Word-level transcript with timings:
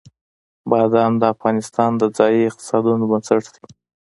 بادام 0.69 1.13
د 1.17 1.23
افغانستان 1.33 1.91
د 1.97 2.03
ځایي 2.17 2.41
اقتصادونو 2.49 3.03
بنسټ 3.11 3.43
دی. 3.55 3.63